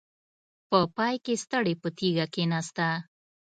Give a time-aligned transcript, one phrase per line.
[0.69, 2.87] په پای کې ستړې په تيږه کېناسته.